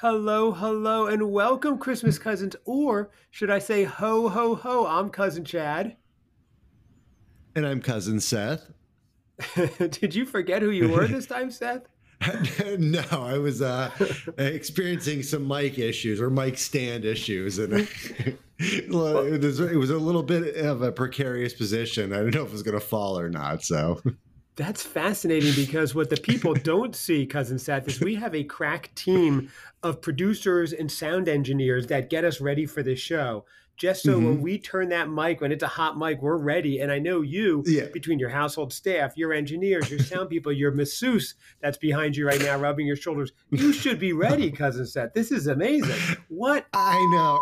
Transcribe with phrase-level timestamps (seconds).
[0.00, 4.86] Hello, hello, and welcome, Christmas cousins, or should I say, ho, ho, ho?
[4.86, 5.96] I'm cousin Chad.
[7.56, 8.70] And I'm cousin Seth.
[9.78, 11.88] Did you forget who you were this time, Seth?
[12.78, 13.90] no, I was uh,
[14.38, 17.72] experiencing some mic issues or mic stand issues, and
[18.58, 22.12] it was, it was a little bit of a precarious position.
[22.12, 23.62] I don't know if it was going to fall or not.
[23.62, 24.02] So
[24.56, 28.92] that's fascinating because what the people don't see, cousin Seth, is we have a crack
[28.96, 29.50] team
[29.84, 33.44] of producers and sound engineers that get us ready for this show.
[33.78, 34.24] Just so mm-hmm.
[34.24, 36.80] when we turn that mic, when it's a hot mic, we're ready.
[36.80, 37.86] And I know you, yeah.
[37.92, 42.40] between your household staff, your engineers, your sound people, your masseuse that's behind you right
[42.40, 45.14] now, rubbing your shoulders, you should be ready, cousin Seth.
[45.14, 45.96] This is amazing.
[46.28, 47.38] What I know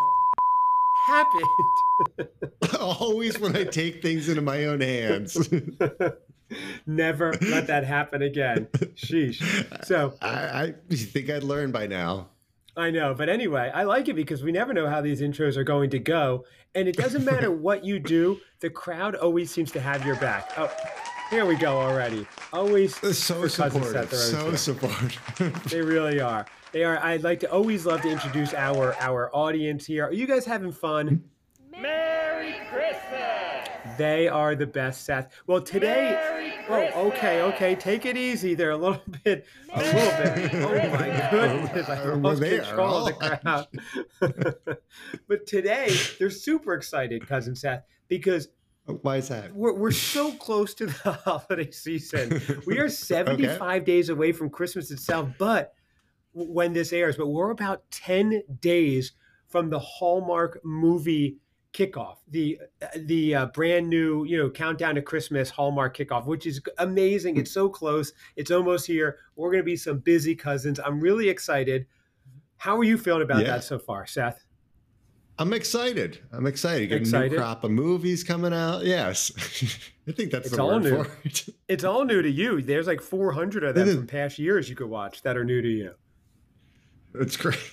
[1.07, 2.29] happened?
[2.81, 5.49] Always when I take things into my own hands.
[6.87, 8.67] Never let that happen again.
[8.95, 9.85] Sheesh.
[9.85, 12.29] So I, I think I'd learn by now.
[12.77, 15.65] I know, but anyway, I like it because we never know how these intros are
[15.65, 18.39] going to go, and it doesn't matter what you do.
[18.61, 20.53] The crowd always seems to have your back.
[20.59, 20.71] Oh,
[21.31, 22.27] here we go already.
[22.53, 24.13] Always so supportive.
[24.13, 25.65] So supportive.
[25.71, 26.45] they really are.
[26.73, 26.99] They are.
[27.03, 30.05] I'd like to always love to introduce our our audience here.
[30.05, 31.25] Are you guys having fun?
[31.71, 33.69] Merry Christmas.
[33.97, 35.33] They are the best, Seth.
[35.47, 36.36] Well, today.
[36.69, 37.75] Oh, okay, okay.
[37.75, 39.47] Take it easy there a little bit.
[39.73, 40.55] A little bit.
[40.55, 41.89] Oh my goodness!
[41.89, 44.79] I lost control of the crowd.
[45.29, 48.49] but today they're super excited, cousin Seth, because
[48.89, 49.55] oh, why is that?
[49.55, 52.41] We're, we're so close to the holiday season.
[52.67, 53.85] We are 75 okay.
[53.85, 55.75] days away from Christmas itself, but
[56.33, 59.13] when this airs, but we're about 10 days
[59.49, 61.39] from the Hallmark movie
[61.77, 62.59] kickoff, the
[62.97, 67.37] the uh, brand new you know countdown to Christmas Hallmark kickoff, which is amazing.
[67.37, 68.13] It's so close.
[68.37, 69.19] It's almost here.
[69.37, 70.81] We're going to be some busy cousins.
[70.81, 71.87] I'm really excited.
[72.57, 73.53] How are you feeling about yeah.
[73.53, 74.43] that so far, Seth?
[75.39, 76.21] I'm excited.
[76.33, 76.89] I'm excited.
[76.89, 77.33] Got excited.
[77.33, 78.87] a new crop of movies coming out.
[78.87, 79.31] Yes,
[80.09, 81.05] I think that's it's all new.
[81.25, 81.45] It.
[81.69, 82.63] it's all new to you.
[82.63, 85.69] There's like 400 of them from past years you could watch that are new to
[85.69, 85.93] you.
[87.15, 87.59] It's great.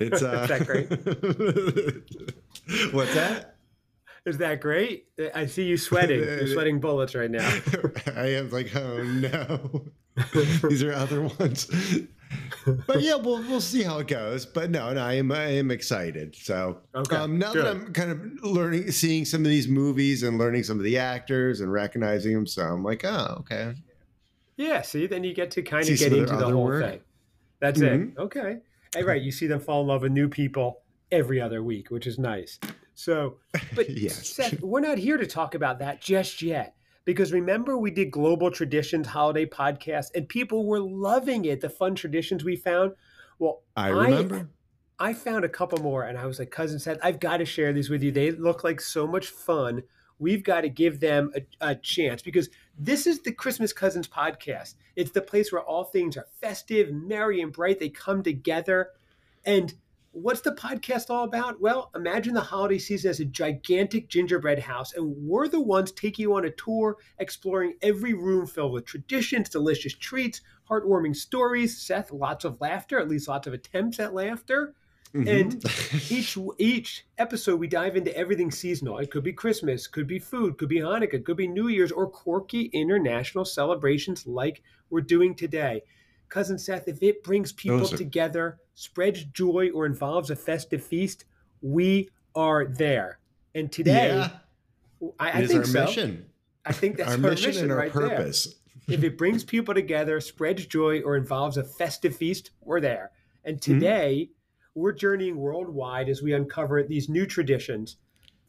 [0.00, 0.90] It's uh, that great?
[2.92, 3.54] What's that?
[4.26, 5.06] Is that great?
[5.34, 6.20] I see you sweating.
[6.20, 7.46] You're sweating bullets right now.
[8.16, 9.84] I am like, oh no.
[10.68, 11.66] These are other ones.
[12.86, 14.46] but yeah, we'll we'll see how it goes.
[14.46, 16.34] But no, no, I am I am excited.
[16.36, 17.64] So okay, um, now good.
[17.64, 20.96] that I'm kind of learning, seeing some of these movies and learning some of the
[20.96, 23.74] actors and recognizing them, so I'm like, oh, okay.
[24.56, 24.80] Yeah.
[24.82, 26.82] See, then you get to kind of get into the Hallmark.
[26.82, 27.00] thing.
[27.60, 28.18] That's mm-hmm.
[28.18, 28.22] it.
[28.22, 28.58] Okay.
[28.94, 29.20] Hey, right.
[29.20, 32.58] You see them fall in love with new people every other week, which is nice.
[32.94, 33.38] So,
[33.74, 34.28] but yes.
[34.28, 36.76] Seth, we're not here to talk about that just yet.
[37.04, 41.94] Because remember, we did Global Traditions Holiday Podcast and people were loving it, the fun
[41.94, 42.92] traditions we found.
[43.38, 44.48] Well, I remember.
[44.98, 47.44] I, I found a couple more and I was like, Cousin Seth, I've got to
[47.44, 48.10] share these with you.
[48.10, 49.82] They look like so much fun.
[50.18, 52.48] We've got to give them a, a chance because
[52.78, 54.74] this is the Christmas Cousins podcast.
[54.96, 57.80] It's the place where all things are festive, merry, and bright.
[57.80, 58.90] They come together.
[59.44, 59.74] And
[60.14, 61.60] What's the podcast all about?
[61.60, 66.22] Well, imagine the holiday season as a gigantic gingerbread house, and we're the ones taking
[66.22, 71.76] you on a tour exploring every room filled with traditions, delicious treats, heartwarming stories.
[71.76, 74.76] Seth, lots of laughter, at least lots of attempts at laughter.
[75.16, 75.28] Mm-hmm.
[75.28, 75.64] And
[76.12, 78.98] each each episode, we dive into everything seasonal.
[78.98, 82.08] It could be Christmas, could be food, could be Hanukkah, could be New Year's, or
[82.08, 85.82] quirky international celebrations like we're doing today
[86.28, 87.96] cousin Seth, if it brings people are...
[87.96, 91.24] together, spreads joy, or involves a festive feast,
[91.62, 93.18] we are there.
[93.54, 94.30] And today, yeah.
[95.18, 95.84] I, I think our so.
[95.84, 96.26] mission.
[96.66, 98.56] I think that's our, our mission, mission, and our right purpose.
[98.86, 98.96] There.
[98.96, 103.12] if it brings people together, spreads joy, or involves a festive feast, we're there.
[103.44, 103.72] And mm-hmm.
[103.74, 104.80] today, mm-hmm.
[104.80, 107.96] we're journeying worldwide as we uncover these new traditions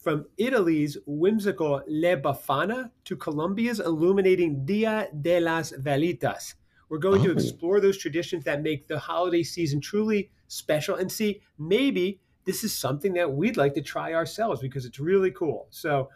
[0.06, 6.54] from Italy's whimsical Le Befana to Colombia's illuminating Dia de las Velitas.
[6.88, 7.26] We're going oh.
[7.26, 12.62] to explore those traditions that make the holiday season truly special and see maybe this
[12.62, 15.66] is something that we'd like to try ourselves because it's really cool.
[15.70, 16.08] So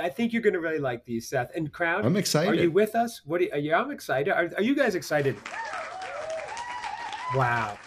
[0.00, 1.50] I think you're going to really like these, Seth.
[1.54, 2.52] And crowd, I'm excited.
[2.52, 3.22] Are you with us?
[3.24, 3.40] What?
[3.40, 4.32] Are you, yeah, I'm excited.
[4.32, 5.36] Are, are you guys excited?
[7.34, 7.78] Wow!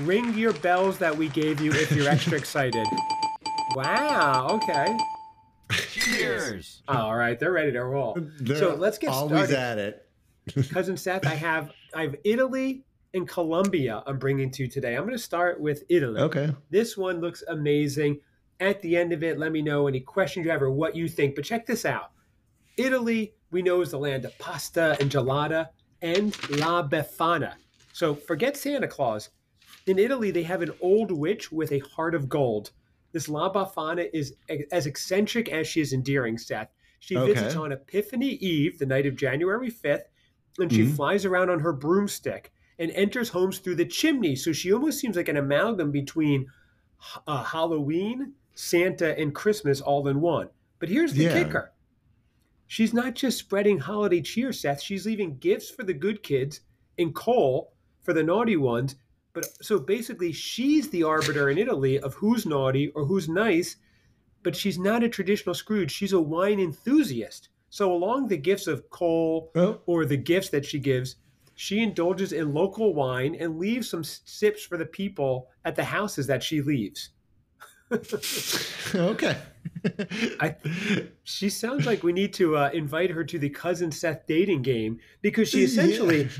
[0.00, 2.86] Ring your bells that we gave you if you're extra excited.
[3.74, 4.48] Wow.
[4.62, 4.98] Okay.
[5.72, 6.82] Cheers.
[6.86, 8.18] All right, they're ready to roll.
[8.40, 9.56] They're so let's get always started.
[9.56, 10.01] at it.
[10.72, 12.84] Cousin Seth, I have I have Italy
[13.14, 14.96] and Colombia I'm bringing to you today.
[14.96, 16.20] I'm going to start with Italy.
[16.20, 16.54] Okay.
[16.70, 18.20] This one looks amazing.
[18.60, 21.08] at the end of it, let me know any questions you have or what you
[21.08, 21.34] think.
[21.34, 22.12] But check this out
[22.76, 25.68] Italy, we know, is the land of pasta and gelata
[26.00, 27.54] and La Befana.
[27.92, 29.30] So forget Santa Claus.
[29.86, 32.70] In Italy, they have an old witch with a heart of gold.
[33.12, 34.34] This La Befana is
[34.70, 36.70] as eccentric as she is endearing, Seth.
[37.00, 37.34] She okay.
[37.34, 40.04] visits on Epiphany Eve, the night of January 5th,
[40.58, 40.94] and she mm-hmm.
[40.94, 44.36] flies around on her broomstick and enters homes through the chimney.
[44.36, 46.46] So she almost seems like an amalgam between
[47.26, 50.48] uh, Halloween, Santa, and Christmas all in one.
[50.78, 51.32] But here's the yeah.
[51.32, 51.72] kicker
[52.66, 54.80] she's not just spreading holiday cheer, Seth.
[54.80, 56.60] She's leaving gifts for the good kids
[56.98, 58.96] and coal for the naughty ones.
[59.34, 63.76] But so basically, she's the arbiter in Italy of who's naughty or who's nice.
[64.42, 65.92] But she's not a traditional Scrooge.
[65.92, 67.48] She's a wine enthusiast.
[67.72, 69.80] So, along the gifts of coal oh.
[69.86, 71.16] or the gifts that she gives,
[71.54, 76.26] she indulges in local wine and leaves some sips for the people at the houses
[76.26, 77.08] that she leaves.
[78.94, 79.38] okay.
[80.38, 80.54] I,
[81.24, 84.98] she sounds like we need to uh, invite her to the cousin Seth dating game
[85.22, 86.30] because she essentially, yeah.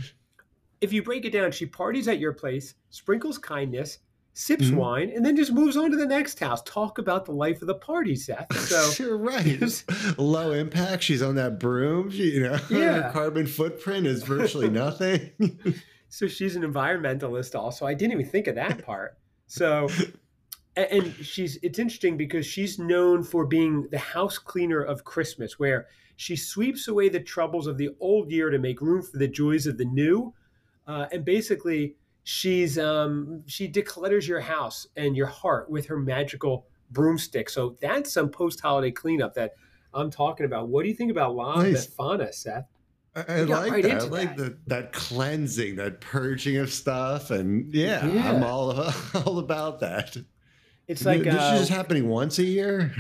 [0.83, 4.01] if you break it down, she parties at your place, sprinkles kindness,
[4.35, 4.77] sips mm-hmm.
[4.77, 6.63] wine, and then just moves on to the next house.
[6.63, 8.47] Talk about the life of the party, Seth.
[8.73, 9.85] So you're right.
[10.19, 11.03] Low impact.
[11.03, 12.11] She's on that broom.
[12.11, 13.03] She, you know, yeah.
[13.03, 15.31] her carbon footprint is virtually nothing.
[16.09, 17.55] so she's an environmentalist.
[17.59, 19.19] Also, I didn't even think of that part.
[19.47, 19.89] So
[20.77, 25.87] and she's it's interesting because she's known for being the house cleaner of Christmas, where
[26.17, 29.67] she sweeps away the troubles of the old year to make room for the joys
[29.67, 30.33] of the new,
[30.87, 36.67] uh, and basically she's um, she declutters your house and your heart with her magical
[36.91, 37.49] broomstick.
[37.51, 39.55] So that's some post holiday cleanup that
[39.95, 40.69] I'm talking about.
[40.69, 41.87] What do you think about La nice.
[41.87, 42.67] Befana, Seth?
[43.15, 44.03] I, I like right that.
[44.03, 44.43] I like that.
[44.43, 48.31] The, that cleansing, that purging of stuff, and yeah, yeah.
[48.31, 48.73] I'm all
[49.27, 50.17] all about that.
[50.89, 52.93] It's like this uh, is just happening once a year.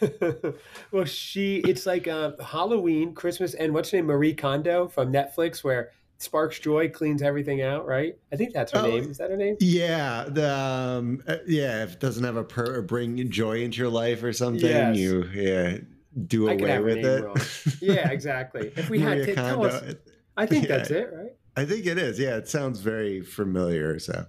[0.92, 5.62] well, she it's like uh, Halloween, Christmas, and what's her name, Marie Kondo from Netflix,
[5.62, 8.14] where Sparks Joy cleans everything out, right?
[8.30, 9.10] I think that's her oh, name.
[9.10, 9.56] Is that her name?
[9.58, 11.82] Yeah, the um, uh, yeah.
[11.82, 14.96] If it doesn't have a per, bring joy into your life or something, yes.
[14.96, 15.78] you yeah
[16.26, 17.80] do away with it.
[17.80, 18.70] yeah, exactly.
[18.76, 19.94] If we had to tell us,
[20.36, 21.32] I think yeah, that's it, right?
[21.56, 22.18] I think it is.
[22.18, 23.98] Yeah, it sounds very familiar.
[23.98, 24.26] So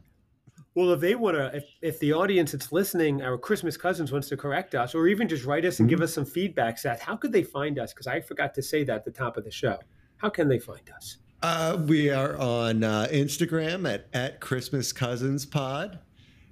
[0.75, 4.29] well, if they want to, if, if the audience that's listening, our Christmas cousins wants
[4.29, 5.97] to correct us, or even just write us and mm-hmm.
[5.97, 7.93] give us some feedback, Seth, how could they find us?
[7.93, 9.77] Because I forgot to say that at the top of the show.
[10.15, 11.17] How can they find us?
[11.43, 15.97] Uh, we are on uh, Instagram at, at Christmas Cousins Pod.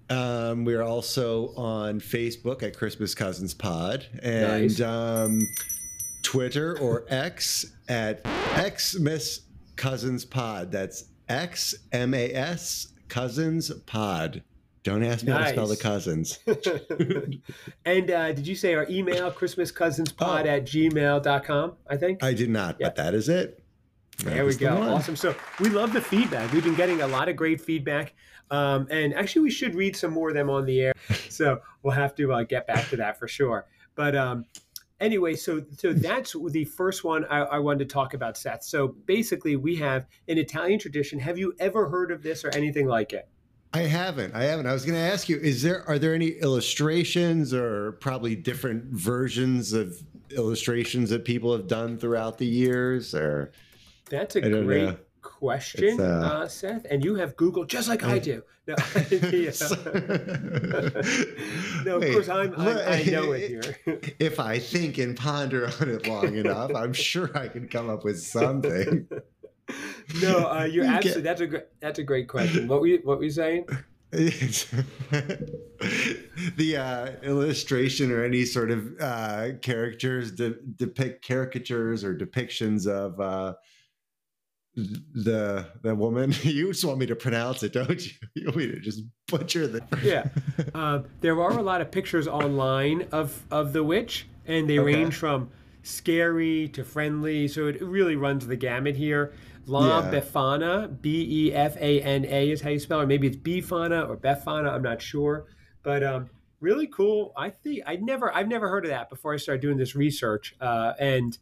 [0.10, 4.82] Um, we are also on Facebook at Christmas Cousins Pod and nice.
[4.82, 5.42] um,
[6.24, 8.26] Twitter or X at
[8.58, 9.42] Xmas
[9.76, 10.72] Cousins Pod.
[10.72, 14.42] That's X M A S Cousins Pod.
[14.82, 15.40] Don't ask me nice.
[15.40, 16.40] how to spell the cousins.
[17.86, 20.50] and uh, did you say our email, ChristmasCousinsPod oh.
[20.50, 22.24] at gmail.com, I think?
[22.24, 23.62] I did not, but that is it.
[24.24, 24.76] That there we go.
[24.76, 25.16] The awesome.
[25.16, 26.52] So we love the feedback.
[26.52, 28.14] We've been getting a lot of great feedback.
[28.52, 30.94] Um, and actually, we should read some more of them on the air.
[31.30, 33.66] So we'll have to uh, get back to that for sure.
[33.96, 34.44] But um,
[35.00, 38.64] anyway, so so that's the first one I, I, wanted to talk about, Seth.
[38.64, 41.18] So basically, we have an Italian tradition.
[41.20, 43.30] Have you ever heard of this or anything like it?
[43.74, 44.36] I haven't.
[44.36, 44.66] I haven't.
[44.66, 48.86] I was going to ask you: Is there are there any illustrations or probably different
[48.86, 49.96] versions of
[50.32, 53.14] illustrations that people have done throughout the years?
[53.14, 53.52] Or
[54.10, 54.84] that's a great.
[54.84, 58.44] Know question, uh, uh, Seth, and you have Google just like I, I do.
[58.70, 58.76] No,
[61.86, 63.64] no of Wait, course I'm, I'm, i know it here.
[64.20, 68.04] if I think and ponder on it long enough, I'm sure I can come up
[68.04, 69.08] with something.
[70.22, 71.24] no, uh, you're you absolutely.
[71.24, 71.64] That's a great.
[71.80, 72.68] That's a great question.
[72.68, 73.66] What were you, What were you saying?
[74.12, 74.78] the
[76.78, 83.56] uh, illustration or any sort of uh, characters de- depict caricatures or depictions of uh,
[84.76, 88.12] the the woman you just want me to pronounce it don't you?
[88.36, 90.28] You want me to just butcher the yeah.
[90.74, 94.96] Uh, there are a lot of pictures online of of the witch and they okay.
[94.96, 95.50] range from
[95.84, 99.34] scary to friendly so it really runs the gamut here.
[99.66, 100.12] La yeah.
[100.12, 103.04] befana b-e-f-a-n-a is how you spell it.
[103.04, 105.46] Or maybe it's befana or befana i'm not sure.
[105.84, 107.34] But um, really cool.
[107.36, 110.56] I think i never i've never heard of that before i started doing this research
[110.62, 111.38] uh, and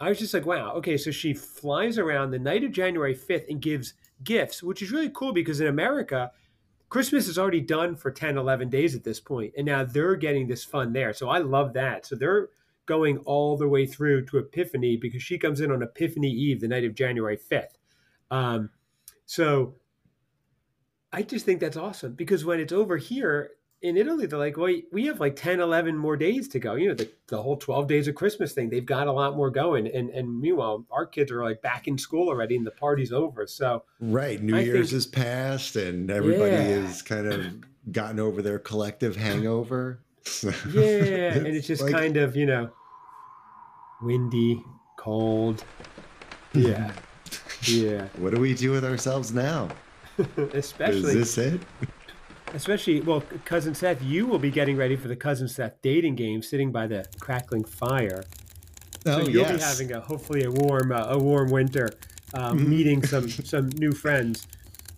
[0.00, 3.50] I was just like, wow, okay, so she flies around the night of January 5th
[3.50, 6.30] and gives gifts, which is really cool because in America,
[6.88, 10.48] Christmas is already done for 10, 11 days at this point, and now they're getting
[10.48, 11.12] this fun there.
[11.12, 12.06] So I love that.
[12.06, 12.48] So they're
[12.86, 16.68] going all the way through to Epiphany because she comes in on Epiphany Eve, the
[16.68, 17.76] night of January 5th.
[18.30, 18.70] Um,
[19.26, 19.76] so
[21.12, 23.50] I just think that's awesome because when it's over here,
[23.82, 26.74] in Italy, they're like, well, we have like 10, 11 more days to go.
[26.74, 29.50] You know, the, the whole 12 days of Christmas thing, they've got a lot more
[29.50, 29.86] going.
[29.86, 33.46] And, and meanwhile, our kids are like back in school already and the party's over.
[33.46, 34.42] So, right.
[34.42, 36.60] New I Year's think, has passed and everybody yeah.
[36.60, 37.46] is kind of
[37.90, 40.00] gotten over their collective hangover.
[40.42, 41.34] yeah.
[41.34, 42.70] and it's just like, kind of, you know,
[44.02, 44.62] windy,
[44.96, 45.64] cold.
[46.52, 46.92] Yeah.
[47.66, 48.08] Yeah.
[48.16, 49.68] What do we do with ourselves now?
[50.54, 51.10] Especially.
[51.10, 51.60] Is this it?
[52.54, 56.42] Especially, well, cousin Seth, you will be getting ready for the cousin Seth dating game,
[56.42, 58.24] sitting by the crackling fire.
[59.06, 59.52] Oh, so you'll yes.
[59.52, 61.90] be having a hopefully a warm uh, a warm winter,
[62.34, 62.70] um, mm-hmm.
[62.70, 64.46] meeting some some new friends.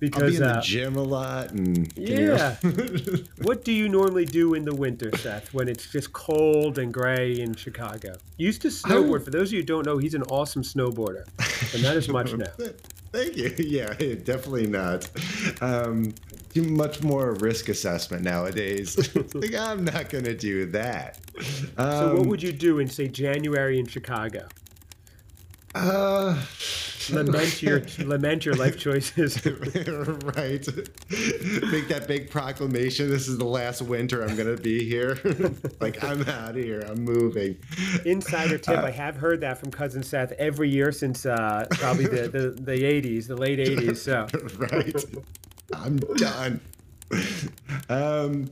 [0.01, 2.57] Because I'll be in uh, the gym a lot, and yeah.
[3.43, 7.39] what do you normally do in the winter, Seth, when it's just cold and gray
[7.39, 8.15] in Chicago?
[8.37, 9.25] You used to snowboard.
[9.25, 11.25] For those of you who don't know, he's an awesome snowboarder,
[11.73, 12.47] and not as much now.
[13.12, 13.54] Thank you.
[13.59, 13.92] Yeah,
[14.25, 15.09] definitely not.
[15.62, 16.14] Um,
[16.54, 19.14] much more risk assessment nowadays.
[19.35, 21.19] like, I'm not going to do that.
[21.78, 24.49] Um, so, what would you do in, say, January in Chicago?
[25.75, 26.42] Uh,
[27.11, 29.45] lament your lament your life choices.
[29.47, 30.67] right.
[31.71, 33.09] Make that big proclamation.
[33.11, 35.19] This is the last winter I'm going to be here.
[35.81, 36.81] like I'm out of here.
[36.89, 37.57] I'm moving.
[38.05, 42.07] Insider tip: uh, I have heard that from cousin Seth every year since uh, probably
[42.07, 43.97] the, the the 80s, the late 80s.
[43.99, 44.27] So
[44.59, 45.05] right.
[45.75, 46.61] I'm done.
[47.89, 48.51] Um,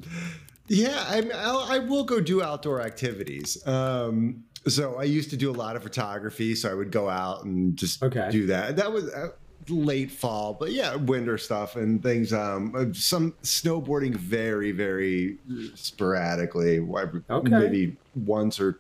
[0.69, 3.67] yeah, I, I'll, I will go do outdoor activities.
[3.67, 7.45] Um, so I used to do a lot of photography, so I would go out
[7.45, 8.29] and just okay.
[8.31, 8.77] do that.
[8.77, 9.31] That was uh,
[9.69, 12.33] late fall, but yeah, winter stuff and things.
[12.33, 15.39] Um, uh, some snowboarding very, very
[15.75, 16.79] sporadically.
[16.79, 17.49] Okay.
[17.49, 18.79] Maybe once or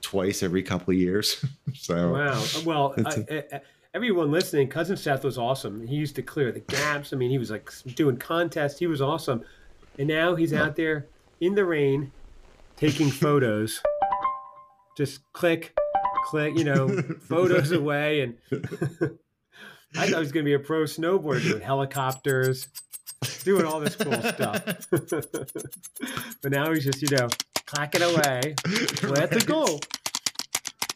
[0.00, 1.44] twice every couple of years.
[1.74, 2.44] so wow.
[2.64, 3.60] Well, I, I,
[3.94, 5.86] everyone listening, cousin Seth was awesome.
[5.86, 7.12] He used to clear the gaps.
[7.12, 8.78] I mean, he was like doing contests.
[8.78, 9.44] He was awesome,
[9.98, 11.06] and now he's out there
[11.40, 12.12] in the rain
[12.76, 13.80] taking photos
[14.96, 15.74] just click,
[16.26, 16.88] click, you know,
[17.28, 18.22] photos away.
[18.22, 18.36] And
[19.96, 22.68] I thought he was going to be a pro snowboarder doing helicopters,
[23.42, 24.64] doing all this cool stuff.
[26.42, 27.28] but now he's just, you know,
[27.66, 28.54] clacking away.
[29.02, 29.80] Where to go?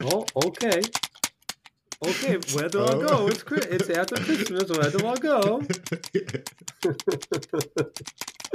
[0.02, 0.80] Oh, okay.
[2.06, 3.26] Okay, where do I go?
[3.26, 4.70] It's it's after Christmas.
[4.70, 5.62] Where do I go?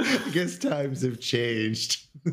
[0.00, 2.06] I guess times have changed.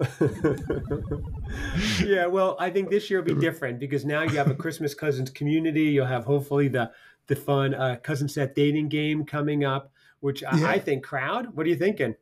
[2.06, 4.94] yeah, well, I think this year will be different because now you have a Christmas
[4.94, 5.84] cousins community.
[5.84, 6.92] You'll have hopefully the
[7.28, 9.92] the fun uh, cousin Seth dating game coming up,
[10.22, 10.50] which yeah.
[10.54, 11.56] I, I think crowd.
[11.56, 12.16] What are you thinking?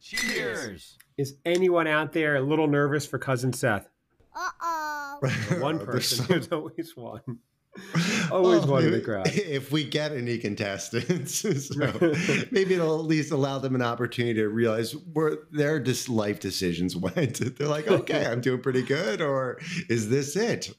[0.00, 0.96] Cheers.
[1.18, 3.88] Is anyone out there a little nervous for cousin Seth?
[4.34, 5.18] Uh oh.
[5.58, 6.26] One person.
[6.28, 7.40] There's always one.
[8.30, 9.22] Always well, wanted to cry.
[9.26, 11.34] If we get any contestants,
[11.68, 12.14] so
[12.50, 16.96] maybe it'll at least allow them an opportunity to realize where their just life decisions
[16.96, 17.56] went.
[17.58, 20.70] They're like, okay, I'm doing pretty good, or is this it?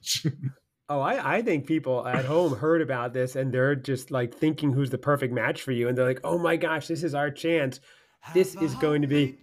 [0.89, 4.71] Oh, I, I think people at home heard about this and they're just like thinking
[4.71, 5.89] who's the perfect match for you.
[5.89, 7.81] And they're like, oh my gosh, this is our chance.
[8.33, 9.37] This is going to be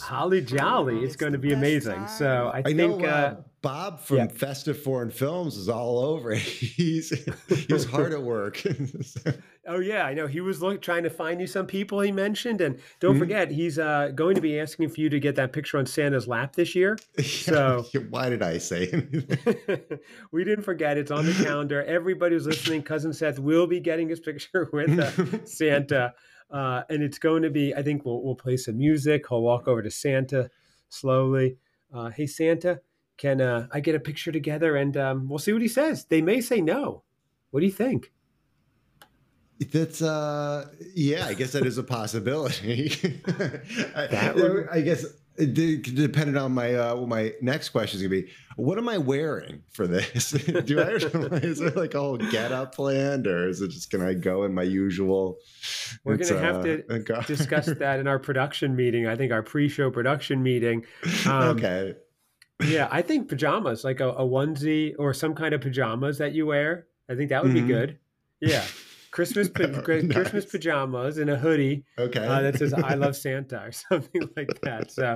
[0.00, 1.04] holly jolly.
[1.04, 2.06] It's going to be amazing.
[2.08, 2.98] So I, I think.
[2.98, 4.26] Know, uh, uh, Bob from yeah.
[4.26, 6.34] Festive Foreign Films is all over.
[6.74, 7.08] He's
[7.48, 8.62] he's hard at work.
[9.66, 10.26] oh yeah, I know.
[10.26, 13.20] He was look, trying to find you some people he mentioned, and don't mm-hmm.
[13.20, 16.28] forget he's uh, going to be asking for you to get that picture on Santa's
[16.28, 16.98] lap this year.
[17.24, 18.90] So why did I say?
[20.30, 20.98] we didn't forget.
[20.98, 21.82] It's on the calendar.
[21.82, 26.12] Everybody who's listening, cousin Seth will be getting his picture with uh, Santa,
[26.50, 27.74] uh, and it's going to be.
[27.74, 29.24] I think we'll we'll play some music.
[29.28, 30.50] He'll walk over to Santa
[30.90, 31.56] slowly.
[31.92, 32.80] Uh, hey Santa
[33.16, 36.04] can uh, I get a picture together and um, we'll see what he says.
[36.06, 37.02] They may say no.
[37.50, 38.10] What do you think?
[39.72, 43.20] That's uh yeah, I guess that is a possibility.
[43.96, 44.68] I, would...
[44.68, 45.06] I, guess
[45.36, 49.62] depending on my uh what my next question is gonna be, what am I wearing
[49.70, 50.32] for this?
[50.64, 54.14] do I is there like a whole get up planned or is it just gonna
[54.14, 55.38] go in my usual
[56.02, 59.06] We're gonna have uh, to discuss that in our production meeting.
[59.06, 60.84] I think our pre-show production meeting.
[61.26, 61.94] Um, okay
[62.62, 66.46] yeah, I think pajamas, like a, a, onesie or some kind of pajamas that you
[66.46, 66.86] wear.
[67.08, 67.66] I think that would mm-hmm.
[67.66, 67.98] be good.
[68.40, 68.64] Yeah.
[69.10, 69.80] Christmas pa-.
[69.80, 72.26] Christmas pajamas and a hoodie okay.
[72.26, 74.90] Uh, that says "I love Santa" or something like that.
[74.90, 75.14] So,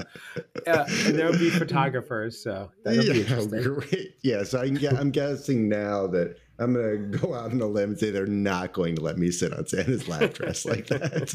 [0.66, 2.40] uh, there will be photographers.
[2.40, 3.62] So that'll yeah, be interesting.
[3.62, 4.14] Great.
[4.22, 4.44] Yeah.
[4.44, 7.90] So I get, I'm guessing now that I'm going to go out on a limb
[7.90, 11.34] and say they're not going to let me sit on Santa's lap dress like that.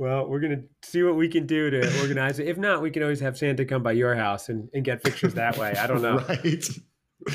[0.00, 2.48] Well, we're gonna see what we can do to organize it.
[2.48, 5.34] If not, we can always have Santa come by your house and, and get pictures
[5.34, 5.74] that way.
[5.74, 6.24] I don't know.
[6.26, 6.68] right.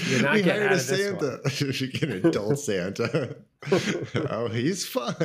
[0.09, 1.41] You're not we getting hired a Santa.
[1.59, 3.35] you get an adult Santa.
[4.31, 5.15] oh, he's fun.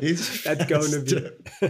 [0.00, 1.68] he's that's going to be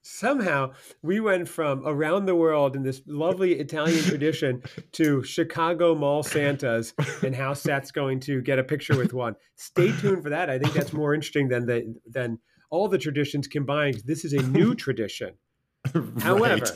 [0.00, 4.62] somehow we went from around the world in this lovely Italian tradition
[4.92, 9.36] to Chicago mall Santas and how Seth's going to get a picture with one.
[9.56, 10.48] Stay tuned for that.
[10.48, 12.38] I think that's more interesting than the than
[12.70, 14.02] all the traditions combined.
[14.04, 15.34] This is a new tradition.
[15.94, 16.22] right.
[16.22, 16.66] However,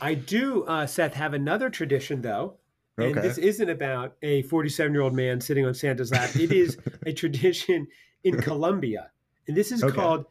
[0.00, 2.58] I do, uh, Seth, have another tradition though.
[2.98, 3.26] And okay.
[3.26, 6.36] this isn't about a 47 year old man sitting on Santa's lap.
[6.36, 7.86] It is a tradition
[8.22, 9.10] in Colombia.
[9.48, 9.94] And this is okay.
[9.94, 10.26] called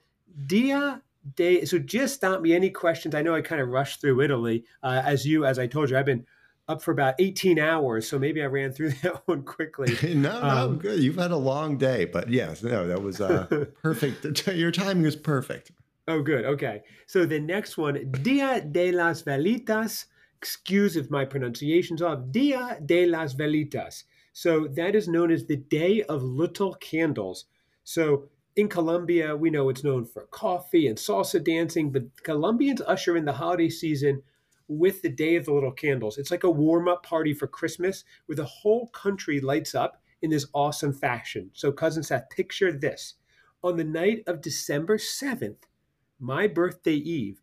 [0.46, 1.02] Dia
[1.36, 1.66] de.
[1.66, 3.16] So just stop me any questions.
[3.16, 4.64] I know I kind of rushed through Italy.
[4.84, 6.26] Uh, as you, as I told you, I've been
[6.68, 8.08] up for about 18 hours.
[8.08, 9.96] So maybe I ran through that one quickly.
[10.16, 11.02] no, no, um, good.
[11.02, 12.06] You've had a long day.
[12.06, 13.48] But yes, no, that was uh,
[13.82, 14.48] perfect.
[14.48, 15.72] Your timing was perfect.
[16.08, 16.46] Oh, good.
[16.46, 16.82] Okay.
[17.08, 20.06] So the next one, Dia de las Velitas.
[20.38, 22.20] Excuse if my pronunciation's off.
[22.32, 24.04] Dia de las Velitas.
[24.34, 27.46] So that is known as the Day of Little Candles.
[27.84, 33.16] So in Colombia, we know it's known for coffee and salsa dancing, but Colombians usher
[33.16, 34.24] in the holiday season
[34.68, 36.18] with the Day of the Little Candles.
[36.18, 40.30] It's like a warm up party for Christmas where the whole country lights up in
[40.30, 41.50] this awesome fashion.
[41.54, 43.16] So, Cousin Seth, picture this.
[43.64, 45.64] On the night of December 7th,
[46.20, 47.42] my birthday eve,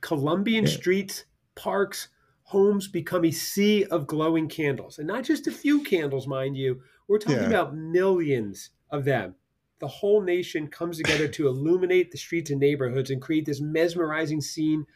[0.00, 0.70] Colombian yeah.
[0.70, 2.08] streets, parks,
[2.44, 4.98] homes become a sea of glowing candles.
[4.98, 6.80] And not just a few candles, mind you.
[7.08, 7.48] We're talking yeah.
[7.48, 9.34] about millions of them.
[9.78, 14.40] The whole nation comes together to illuminate the streets and neighborhoods and create this mesmerizing
[14.40, 14.86] scene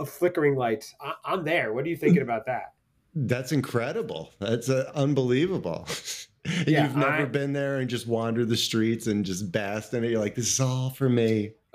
[0.00, 0.94] of flickering lights.
[1.00, 1.72] I- am there.
[1.72, 2.74] What are you thinking about that?
[3.14, 4.32] That's incredible.
[4.38, 5.86] That's uh, unbelievable.
[6.66, 10.04] Yeah, You've never I, been there and just wandered the streets and just basked in
[10.04, 10.10] it.
[10.10, 11.52] You're like, this is all for me.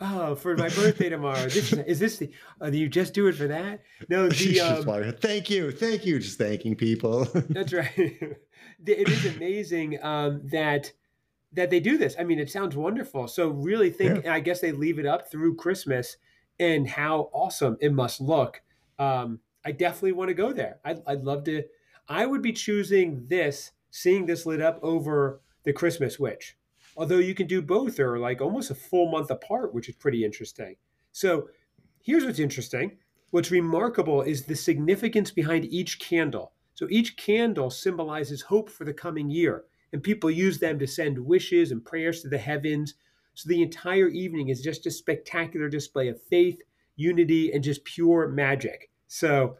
[0.00, 1.48] oh, for my birthday tomorrow.
[1.48, 2.30] This, is this the?
[2.60, 3.80] Uh, do you just do it for that?
[4.08, 6.20] No, the um, thank you, thank you.
[6.20, 7.24] Just thanking people.
[7.50, 7.90] that's right.
[7.96, 8.38] it
[9.08, 10.92] is amazing um, that
[11.52, 12.14] that they do this.
[12.18, 13.28] I mean, it sounds wonderful.
[13.28, 14.24] So really think.
[14.24, 14.34] Yeah.
[14.34, 16.16] I guess they leave it up through Christmas,
[16.60, 18.62] and how awesome it must look.
[19.00, 20.78] Um, I definitely want to go there.
[20.84, 21.64] I'd, I'd love to
[22.10, 26.56] I would be choosing this, seeing this lit up over the Christmas Witch.
[26.96, 30.24] Although you can do both, or like almost a full month apart, which is pretty
[30.24, 30.74] interesting.
[31.12, 31.48] So
[32.02, 32.98] here's what's interesting.
[33.30, 36.52] What's remarkable is the significance behind each candle.
[36.74, 41.16] So each candle symbolizes hope for the coming year, and people use them to send
[41.16, 42.94] wishes and prayers to the heavens.
[43.34, 46.60] So the entire evening is just a spectacular display of faith,
[46.96, 48.90] unity, and just pure magic.
[49.06, 49.56] So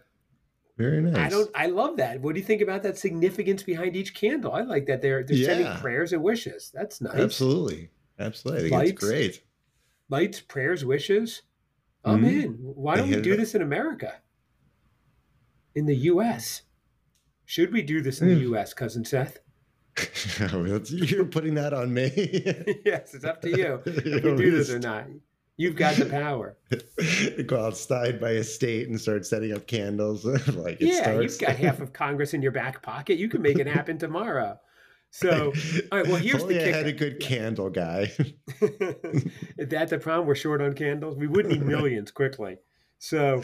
[0.80, 1.16] very nice.
[1.16, 1.50] I don't.
[1.54, 2.22] I love that.
[2.22, 4.52] What do you think about that significance behind each candle?
[4.52, 5.46] I like that they're they're yeah.
[5.46, 6.70] sending prayers and wishes.
[6.72, 7.16] That's nice.
[7.16, 8.70] Absolutely, absolutely.
[8.70, 9.42] Lights, great.
[10.08, 11.42] Lights, prayers, wishes.
[12.02, 12.40] I'm mm-hmm.
[12.40, 12.52] in.
[12.62, 14.14] Why don't we do this in America?
[15.74, 16.62] In the U.S.
[17.44, 18.52] Should we do this in the hmm.
[18.54, 19.38] U.S., cousin Seth?
[20.90, 22.10] You're putting that on me.
[22.84, 25.06] yes, it's up to you if we do this or not.
[25.56, 26.56] You've got the power.
[27.46, 30.24] Go outside by a state and start setting up candles.
[30.24, 31.22] like yeah, starts.
[31.22, 33.18] you've got half of Congress in your back pocket.
[33.18, 34.58] You can make it happen tomorrow.
[35.10, 35.52] So,
[35.92, 36.06] all right.
[36.06, 36.74] Well, here's the kicker.
[36.74, 37.28] I had a good yeah.
[37.28, 38.12] candle guy.
[39.58, 40.26] That's the problem.
[40.26, 41.16] We're short on candles.
[41.16, 42.58] We would need millions quickly.
[42.98, 43.42] So,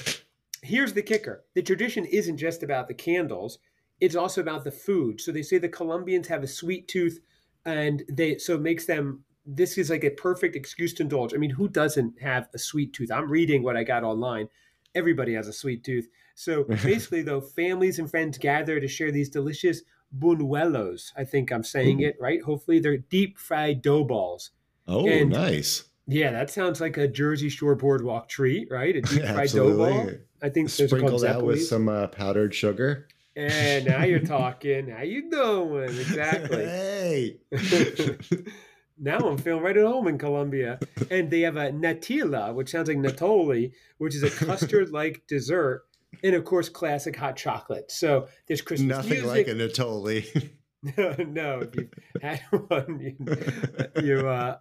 [0.62, 3.59] here's the kicker: the tradition isn't just about the candles;
[4.01, 5.21] it's also about the food.
[5.21, 7.21] So they say the Colombians have a sweet tooth,
[7.65, 11.33] and they so it makes them this is like a perfect excuse to indulge.
[11.33, 13.13] I mean, who doesn't have a sweet tooth?
[13.13, 14.49] I'm reading what I got online.
[14.95, 16.09] Everybody has a sweet tooth.
[16.35, 19.83] So basically, though, families and friends gather to share these delicious
[20.19, 21.13] buñuelos.
[21.17, 22.43] I think I'm saying it right.
[22.43, 24.51] Hopefully, they're deep fried dough balls.
[24.89, 25.85] Oh, and, nice.
[26.09, 28.97] Yeah, that sounds like a Jersey Shore boardwalk treat, right?
[28.97, 30.11] A deep fried dough ball.
[30.43, 33.09] I think sprinkle that with some uh, powdered sugar.
[33.37, 34.88] And now you're talking.
[34.88, 35.90] How you doing?
[35.90, 36.64] Exactly.
[36.64, 37.37] hey.
[38.99, 40.79] now I'm feeling right at home in Colombia.
[41.11, 45.85] And they have a natilla, which sounds like natoli, which is a custard-like dessert,
[46.25, 47.90] and of course, classic hot chocolate.
[47.90, 49.29] So there's Christmas Nothing music.
[49.29, 50.51] like a natoli.
[50.96, 51.90] no, no, if you
[52.22, 54.57] had one, you, you uh,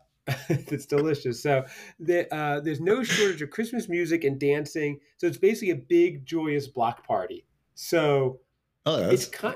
[0.49, 1.41] it's delicious.
[1.41, 1.63] So
[1.99, 4.99] the, uh, there's no shortage of Christmas music and dancing.
[5.15, 7.45] So it's basically a big, joyous block party.
[7.75, 8.39] So
[8.86, 9.56] oh, it's kind.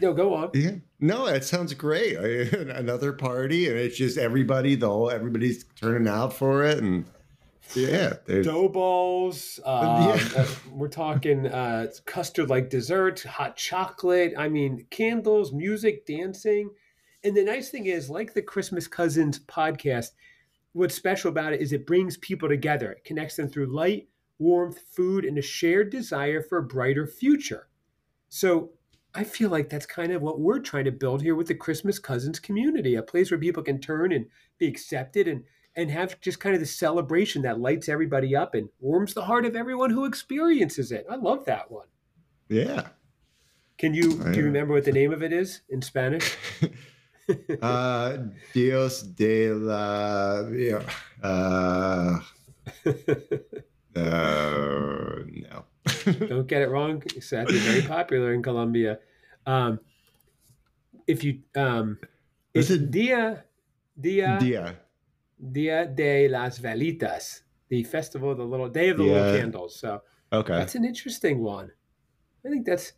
[0.00, 0.50] No, go on.
[0.54, 0.72] Yeah.
[1.00, 2.16] No, that sounds great.
[2.52, 4.74] Another party, and it's just everybody.
[4.74, 7.06] The whole everybody's turning out for it, and
[7.74, 9.60] yeah, dough balls.
[9.64, 10.28] Um, yeah.
[10.36, 14.34] uh, we're talking uh, custard-like dessert, hot chocolate.
[14.36, 16.70] I mean, candles, music, dancing.
[17.24, 20.10] And the nice thing is, like the Christmas Cousins podcast,
[20.72, 22.92] what's special about it is it brings people together.
[22.92, 27.68] It connects them through light, warmth, food, and a shared desire for a brighter future.
[28.28, 28.70] So
[29.14, 31.98] I feel like that's kind of what we're trying to build here with the Christmas
[31.98, 34.26] Cousins community, a place where people can turn and
[34.58, 35.44] be accepted and
[35.76, 39.44] and have just kind of the celebration that lights everybody up and warms the heart
[39.44, 41.06] of everyone who experiences it.
[41.08, 41.86] I love that one.
[42.48, 42.88] Yeah.
[43.78, 46.36] Can you do you remember what the name of it is in Spanish?
[47.62, 48.16] uh,
[48.52, 50.82] Dios de la uh,
[51.22, 52.18] uh,
[53.94, 55.64] no.
[56.28, 57.02] Don't get it wrong.
[57.16, 58.98] It's actually very popular in Colombia.
[59.46, 59.80] Um,
[61.06, 61.98] if you um,
[62.54, 63.44] it's it Dia
[63.98, 64.76] Dia Dia
[65.52, 69.12] Dia de las Velitas, the festival of the little day of the yeah.
[69.12, 69.78] little candles.
[69.78, 71.70] So okay, that's an interesting one.
[72.44, 72.92] I think that's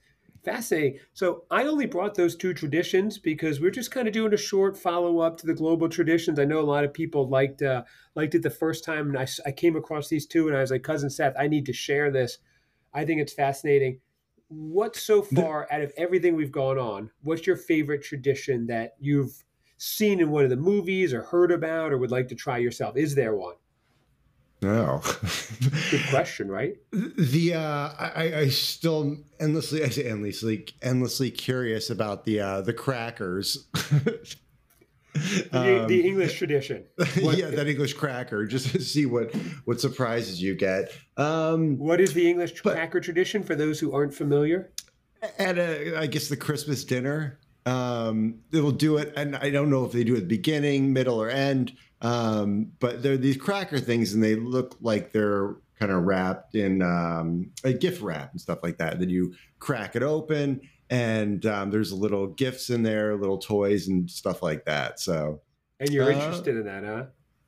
[0.45, 0.99] fascinating.
[1.13, 4.77] So I only brought those two traditions because we're just kind of doing a short
[4.77, 6.39] follow up to the global traditions.
[6.39, 9.27] I know a lot of people liked uh, liked it the first time, and I,
[9.47, 12.11] I came across these two, and I was like, cousin Seth, I need to share
[12.11, 12.39] this.
[12.93, 14.01] I think it's fascinating.
[14.49, 19.45] What so far out of everything we've gone on, what's your favorite tradition that you've
[19.77, 22.97] seen in one of the movies or heard about or would like to try yourself?
[22.97, 23.55] Is there one?
[24.63, 25.01] No.
[25.91, 26.77] Good question, right?
[26.93, 32.75] The uh, I, I still endlessly I say endlessly endlessly curious about the uh, the
[32.75, 33.69] crackers.
[35.15, 36.85] the, um, the, English tradition.
[37.21, 40.93] What, yeah, that English cracker, just to see what what surprises you get.
[41.17, 44.73] Um, what is the English but, cracker tradition for those who aren't familiar?
[45.39, 49.71] At a, I guess the Christmas dinner, um, they will do it, and I don't
[49.71, 51.73] know if they do it at the beginning, middle, or end.
[52.03, 56.83] Um, but they're these cracker things, and they look like they're kind of wrapped in
[56.83, 58.99] um, a gift wrap and stuff like that.
[58.99, 63.89] Then you crack it open, and um, there's a little gifts in there, little toys
[63.89, 64.99] and stuff like that.
[65.01, 65.41] So,
[65.79, 67.05] and you're uh, interested in that, huh?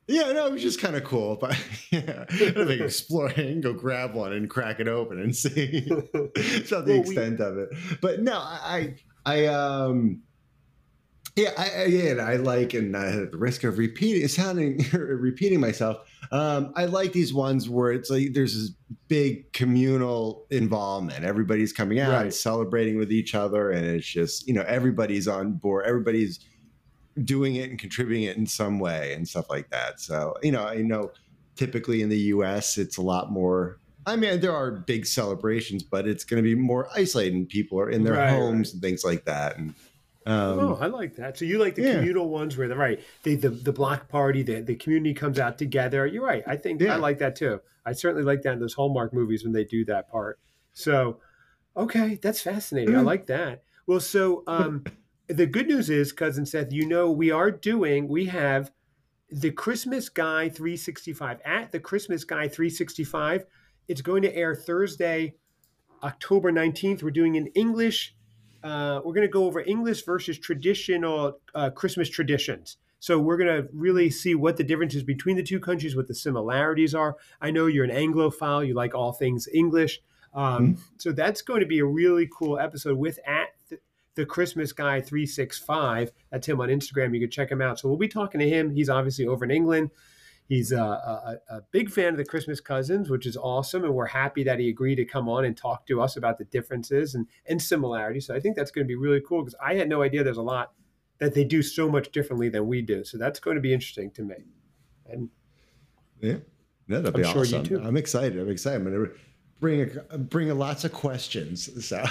[0.07, 1.35] Yeah, no, it was just kind of cool.
[1.41, 1.57] But
[1.91, 5.85] yeah, I think exploring, go grab one and crack it open and see.
[6.35, 7.69] it's not the well, extent we, of it,
[8.01, 10.21] but no, I, I, um,
[11.35, 16.73] yeah, I, again, I like, and at the risk of repeating, sounding repeating myself, um,
[16.75, 18.71] I like these ones where it's like there's this
[19.07, 21.23] big communal involvement.
[21.23, 22.33] Everybody's coming out right.
[22.33, 25.85] celebrating with each other, and it's just you know everybody's on board.
[25.85, 26.39] Everybody's
[27.23, 29.99] doing it and contributing it in some way and stuff like that.
[29.99, 31.11] So you know, I know
[31.55, 32.79] typically in the U.S.
[32.79, 36.55] it's a lot more I mean, there are big celebrations, but it's going to be
[36.55, 37.35] more isolated.
[37.35, 39.57] And People are in their right, homes and things like that.
[39.57, 39.75] And
[40.25, 41.37] um, oh, I like that.
[41.37, 41.95] So you like the yeah.
[41.95, 45.57] communal ones where the right, the, the the block party, the the community comes out
[45.57, 46.05] together.
[46.05, 46.43] You're right.
[46.47, 46.93] I think yeah.
[46.93, 47.59] I like that too.
[47.85, 50.39] I certainly like that in those Hallmark movies when they do that part.
[50.71, 51.19] So,
[51.75, 52.91] okay, that's fascinating.
[52.91, 52.99] Mm-hmm.
[52.99, 53.63] I like that.
[53.85, 54.85] Well, so um,
[55.27, 58.07] the good news is, cousin Seth, you know we are doing.
[58.07, 58.71] We have
[59.29, 63.45] the Christmas Guy 365 at the Christmas Guy 365.
[63.89, 65.35] It's going to air Thursday,
[66.01, 67.03] October 19th.
[67.03, 68.15] We're doing an English
[68.63, 72.77] uh, we're going to go over English versus traditional uh, Christmas traditions.
[72.99, 76.15] So we're going to really see what the differences between the two countries, what the
[76.15, 77.17] similarities are.
[77.41, 80.01] I know you're an Anglophile; you like all things English.
[80.33, 80.81] Um, mm-hmm.
[80.97, 83.79] So that's going to be a really cool episode with at the,
[84.15, 86.13] the Christmas Guy three six five.
[86.31, 87.13] That's him on Instagram.
[87.13, 87.77] You can check him out.
[87.77, 88.71] So we'll be talking to him.
[88.71, 89.91] He's obviously over in England.
[90.47, 93.85] He's a, a, a, big fan of the Christmas Cousins, which is awesome.
[93.85, 96.43] And we're happy that he agreed to come on and talk to us about the
[96.45, 98.27] differences and, and similarities.
[98.27, 100.37] So I think that's going to be really cool because I had no idea there's
[100.37, 100.73] a lot
[101.19, 103.03] that they do so much differently than we do.
[103.05, 104.35] So that's going to be interesting to me.
[105.05, 105.29] And
[106.19, 106.37] yeah,
[106.87, 107.63] that'll be I'm awesome.
[107.63, 108.37] Sure I'm excited.
[108.37, 108.85] I'm excited.
[108.85, 109.11] I'm going to
[109.59, 111.85] bring a, bring a lots of questions.
[111.85, 112.03] So.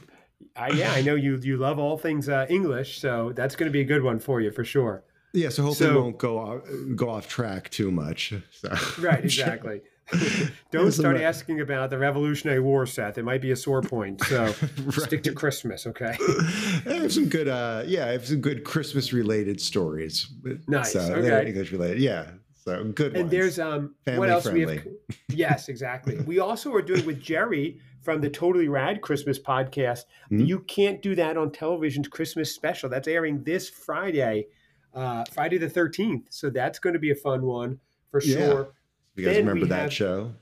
[0.74, 3.80] yeah, I know you you love all things uh, English, so that's going to be
[3.80, 5.04] a good one for you for sure.
[5.32, 6.62] Yeah, so hopefully so, won't go off,
[6.96, 8.34] go off track too much.
[8.50, 8.74] So.
[8.98, 9.82] Right, exactly.
[10.70, 13.18] Don't start asking about the Revolutionary War, Seth.
[13.18, 14.22] It might be a sore point.
[14.24, 14.92] So right.
[14.92, 16.16] stick to Christmas, okay?
[16.86, 20.28] I have some good, uh, yeah, I have some good Christmas related stories.
[20.66, 20.92] Nice.
[20.92, 21.48] So okay.
[21.48, 22.32] English related, yeah.
[22.64, 23.12] So good.
[23.12, 23.30] And ones.
[23.30, 24.66] there's um, Family what else friendly.
[24.66, 24.86] we have?
[25.28, 26.18] Yes, exactly.
[26.22, 30.04] we also are doing with Jerry from the Totally Rad Christmas podcast.
[30.30, 30.40] Mm-hmm.
[30.40, 32.88] You can't do that on television's Christmas special.
[32.88, 34.46] That's airing this Friday
[34.94, 36.24] uh, Friday the 13th.
[36.30, 38.34] So that's going to be a fun one for sure.
[38.36, 38.64] Yeah.
[39.16, 40.32] You guys then remember that have, show?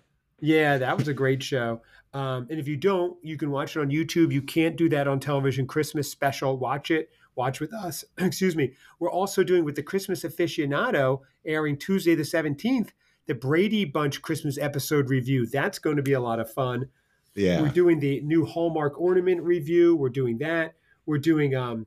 [0.40, 1.82] Yeah, that was a great show.
[2.14, 4.32] Um, and if you don't, you can watch it on YouTube.
[4.32, 5.66] You can't do that on television.
[5.66, 6.56] Christmas special.
[6.56, 7.10] Watch it.
[7.34, 8.04] Watch with us.
[8.18, 8.74] Excuse me.
[8.98, 12.90] We're also doing with the Christmas aficionado airing Tuesday the 17th,
[13.26, 15.46] the Brady Bunch Christmas episode review.
[15.46, 16.88] That's going to be a lot of fun.
[17.34, 17.60] Yeah.
[17.60, 19.94] We're doing the new Hallmark ornament review.
[19.94, 20.74] We're doing that.
[21.06, 21.86] We're doing um,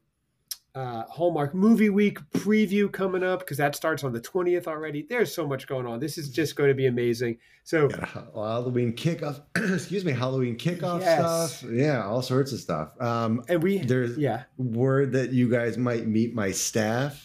[0.73, 5.05] uh, Hallmark Movie Week preview coming up because that starts on the 20th already.
[5.07, 5.99] There's so much going on.
[5.99, 7.37] This is just going to be amazing.
[7.63, 7.89] So,
[8.33, 11.57] Halloween kickoff, excuse me, Halloween kickoff yes.
[11.57, 11.71] stuff.
[11.71, 12.99] Yeah, all sorts of stuff.
[13.01, 17.23] Um, and we, there's yeah, word that you guys might meet my staff.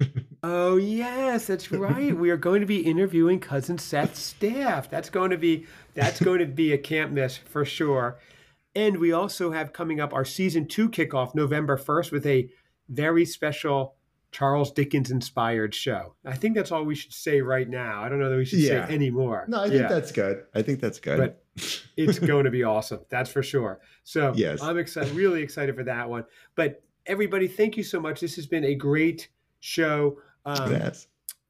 [0.40, 2.16] Oh yes, that's right.
[2.16, 4.88] we are going to be interviewing cousin Seth's staff.
[4.88, 8.20] That's going to be that's going to be a camp miss for sure.
[8.78, 12.48] And we also have coming up our season two kickoff November 1st with a
[12.88, 13.96] very special
[14.30, 16.14] Charles Dickens inspired show.
[16.24, 18.04] I think that's all we should say right now.
[18.04, 18.86] I don't know that we should yeah.
[18.86, 19.46] say any more.
[19.48, 19.88] No, I think yeah.
[19.88, 20.44] that's good.
[20.54, 21.18] I think that's good.
[21.18, 23.00] But it's going to be awesome.
[23.08, 23.80] That's for sure.
[24.04, 24.62] So yes.
[24.62, 26.24] I'm excited, really excited for that one.
[26.54, 28.20] But everybody, thank you so much.
[28.20, 30.20] This has been a great show.
[30.46, 31.08] Um, yes.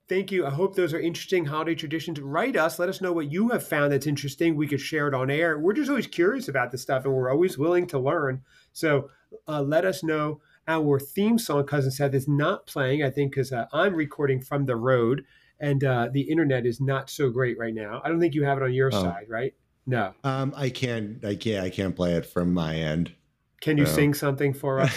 [0.08, 0.46] Thank you.
[0.46, 2.18] I hope those are interesting holiday traditions.
[2.18, 2.78] Write us.
[2.78, 4.56] Let us know what you have found that's interesting.
[4.56, 5.58] We could share it on air.
[5.58, 8.42] We're just always curious about this stuff and we're always willing to learn.
[8.72, 9.10] So
[9.46, 10.40] uh, let us know.
[10.66, 14.64] Our theme song, Cousin Seth, is not playing, I think, because uh, I'm recording from
[14.64, 15.24] the road
[15.60, 18.00] and uh, the internet is not so great right now.
[18.04, 19.02] I don't think you have it on your oh.
[19.02, 19.54] side, right?
[19.86, 20.12] No.
[20.24, 21.20] Um, I can.
[21.24, 21.64] I can't.
[21.64, 23.12] I can't play it from my end.
[23.60, 24.92] Can you sing something for us?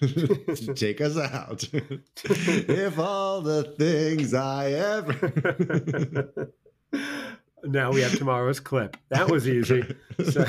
[0.74, 1.64] Take us out.
[2.24, 6.52] if all the things I ever.
[7.64, 8.98] now we have tomorrow's clip.
[9.08, 9.96] That was easy.
[10.30, 10.44] So...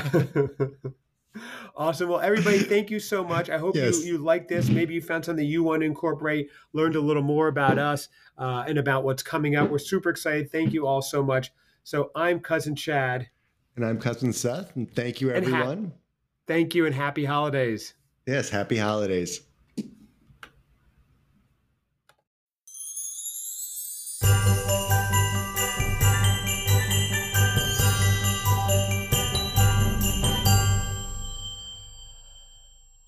[1.75, 2.09] awesome.
[2.09, 3.49] Well, everybody, thank you so much.
[3.49, 4.03] I hope yes.
[4.03, 4.67] you, you liked this.
[4.67, 8.65] Maybe you found something you want to incorporate, learned a little more about us uh,
[8.67, 9.69] and about what's coming up.
[9.69, 10.51] We're super excited.
[10.51, 11.53] Thank you all so much.
[11.85, 13.29] So I'm Cousin Chad.
[13.77, 14.75] And I'm Cousin Seth.
[14.75, 15.93] And thank you, everyone.
[16.47, 17.93] Thank you and happy holidays.
[18.25, 19.41] Yes, happy holidays.